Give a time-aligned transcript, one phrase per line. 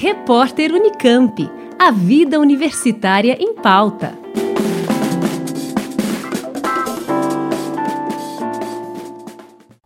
[0.00, 1.50] Repórter Unicamp.
[1.76, 4.16] A vida universitária em pauta.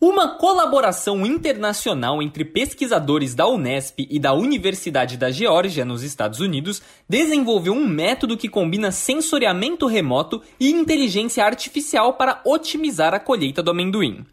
[0.00, 6.80] Uma colaboração internacional entre pesquisadores da Unesp e da Universidade da Geórgia, nos Estados Unidos,
[7.08, 13.72] desenvolveu um método que combina sensoriamento remoto e inteligência artificial para otimizar a colheita do
[13.72, 14.24] amendoim.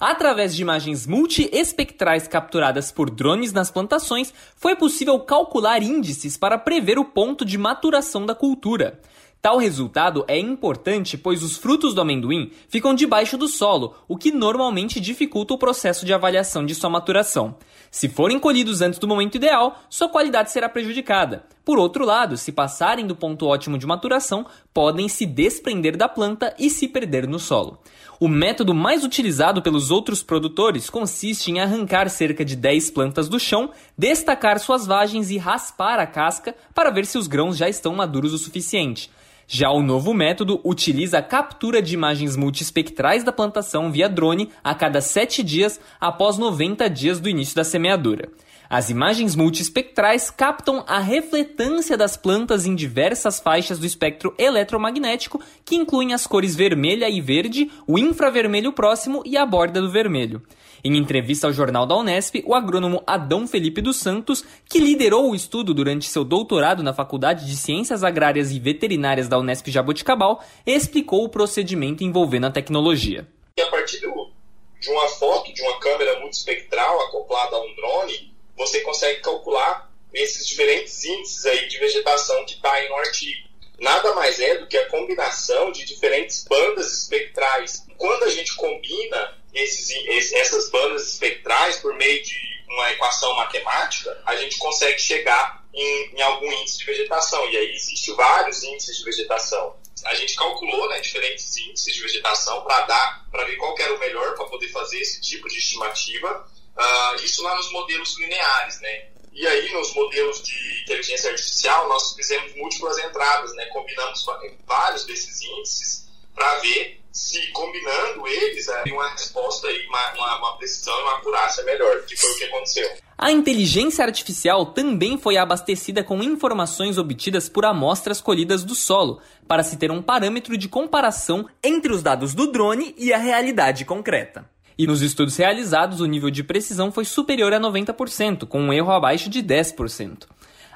[0.00, 6.98] Através de imagens multiespectrais capturadas por drones nas plantações, foi possível calcular índices para prever
[6.98, 8.98] o ponto de maturação da cultura.
[9.42, 14.32] Tal resultado é importante pois os frutos do amendoim ficam debaixo do solo, o que
[14.32, 17.56] normalmente dificulta o processo de avaliação de sua maturação.
[17.90, 21.44] Se forem colhidos antes do momento ideal, sua qualidade será prejudicada.
[21.70, 26.52] Por outro lado, se passarem do ponto ótimo de maturação, podem se desprender da planta
[26.58, 27.78] e se perder no solo.
[28.18, 33.38] O método mais utilizado pelos outros produtores consiste em arrancar cerca de 10 plantas do
[33.38, 37.94] chão, destacar suas vagens e raspar a casca para ver se os grãos já estão
[37.94, 39.08] maduros o suficiente.
[39.52, 44.76] Já o novo método utiliza a captura de imagens multiespectrais da plantação via drone a
[44.76, 48.28] cada 7 dias após 90 dias do início da semeadura.
[48.70, 55.74] As imagens multiespectrais captam a refletância das plantas em diversas faixas do espectro eletromagnético, que
[55.74, 60.40] incluem as cores vermelha e verde, o infravermelho próximo e a borda do vermelho.
[60.84, 65.34] Em entrevista ao jornal da Unesp, o agrônomo Adão Felipe dos Santos, que liderou o
[65.34, 71.24] estudo durante seu doutorado na Faculdade de Ciências Agrárias e Veterinárias da Unesp Jaboticabal, explicou
[71.24, 73.26] o procedimento envolvendo a tecnologia.
[73.60, 79.20] A partir de uma foto de uma câmera multiespectral acoplada a um drone, você consegue
[79.20, 83.48] calcular esses diferentes índices aí de vegetação que está aí no artigo.
[83.78, 87.86] Nada mais é do que a combinação de diferentes bandas espectrais.
[87.96, 89.90] Quando a gente combina esses,
[90.34, 96.22] essas bandas espectrais por meio de uma equação matemática, a gente consegue chegar em, em
[96.22, 97.48] algum índice de vegetação.
[97.50, 99.76] E aí existem vários índices de vegetação.
[100.06, 103.98] A gente calculou né, diferentes índices de vegetação para dar, para ver qual era o
[103.98, 106.48] melhor para poder fazer esse tipo de estimativa
[106.80, 109.08] Uh, isso lá nos modelos lineares, né?
[109.32, 113.66] E aí, nos modelos de inteligência artificial, nós fizemos múltiplas entradas, né?
[113.66, 114.24] Combinamos
[114.66, 120.56] vários desses índices para ver se, combinando eles, havia uma resposta aí, uma, uma, uma
[120.56, 122.88] precisão e uma acurácia melhor, que foi o que aconteceu.
[123.18, 129.62] A inteligência artificial também foi abastecida com informações obtidas por amostras colhidas do solo, para
[129.62, 134.48] se ter um parâmetro de comparação entre os dados do drone e a realidade concreta.
[134.78, 138.90] E nos estudos realizados, o nível de precisão foi superior a 90%, com um erro
[138.90, 140.26] abaixo de 10%.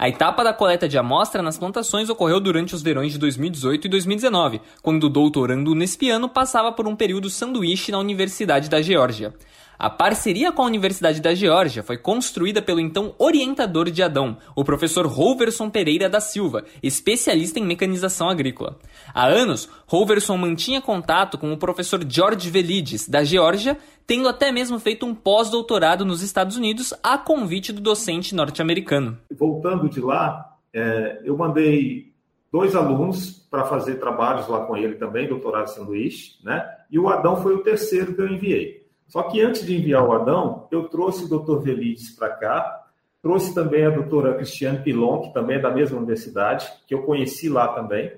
[0.00, 3.90] A etapa da coleta de amostra nas plantações ocorreu durante os verões de 2018 e
[3.90, 9.34] 2019, quando o doutorando Nespiano passava por um período sanduíche na Universidade da Geórgia.
[9.80, 14.62] A parceria com a Universidade da Geórgia foi construída pelo então orientador de Adão, o
[14.62, 18.76] professor Roverson Pereira da Silva, especialista em mecanização agrícola.
[19.14, 24.78] Há anos, Roverson mantinha contato com o professor George Velides, da Geórgia, tendo até mesmo
[24.78, 29.16] feito um pós-doutorado nos Estados Unidos a convite do docente norte-americano.
[29.30, 32.12] Voltando de lá, é, eu mandei
[32.52, 36.68] dois alunos para fazer trabalhos lá com ele também, doutorado sanduíche, né?
[36.90, 38.79] E o Adão foi o terceiro que eu enviei.
[39.10, 41.58] Só que antes de enviar o Adão, eu trouxe o Dr.
[41.58, 42.86] Velides para cá,
[43.20, 47.48] trouxe também a doutora Cristiane Pilon, que também é da mesma universidade, que eu conheci
[47.48, 48.12] lá também,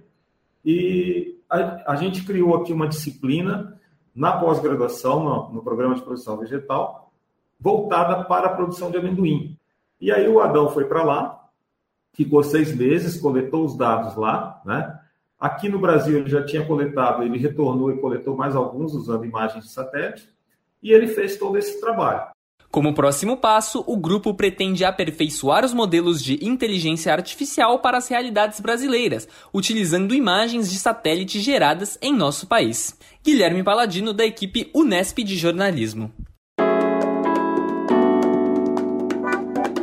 [0.63, 3.81] e a, a gente criou aqui uma disciplina
[4.15, 7.11] na pós-graduação, no, no programa de produção vegetal,
[7.59, 9.59] voltada para a produção de amendoim.
[9.99, 11.49] E aí o Adão foi para lá,
[12.13, 15.01] ficou seis meses, coletou os dados lá, né?
[15.41, 19.65] Aqui no Brasil ele já tinha coletado, ele retornou e coletou mais alguns usando imagens
[19.65, 20.29] de satélite
[20.83, 22.33] e ele fez todo esse trabalho.
[22.73, 28.61] Como próximo passo, o grupo pretende aperfeiçoar os modelos de inteligência artificial para as realidades
[28.61, 32.99] brasileiras, utilizando imagens de satélite geradas em nosso país.
[33.23, 36.11] Guilherme Paladino, da equipe Unesp de Jornalismo.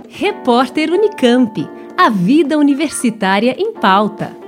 [0.10, 1.70] Repórter Unicamp.
[1.96, 4.39] A vida universitária em pauta.